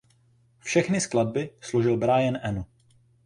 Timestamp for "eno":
2.41-2.65